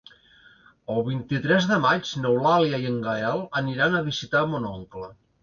[0.93, 5.13] El vint-i-tres de maig n'Eulàlia i en Gaël aniran a visitar mon oncle.